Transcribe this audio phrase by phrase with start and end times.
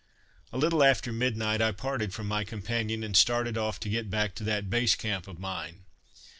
[0.51, 4.33] A little after midnight I parted from my companion and started off to get back
[4.33, 5.85] to that Base Camp of mine.